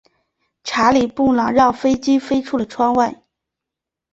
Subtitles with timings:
[0.63, 3.21] 查理布朗让飞机飞出了窗外。